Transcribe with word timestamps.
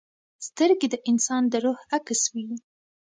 سترګې 0.47 0.87
د 0.91 0.95
انسان 1.09 1.43
د 1.51 1.53
روح 1.65 1.79
عکس 1.95 2.21
وي 2.33 2.45